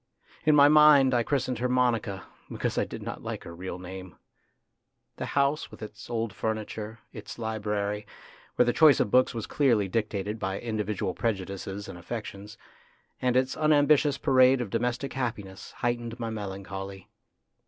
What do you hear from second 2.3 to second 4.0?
because I did not like her real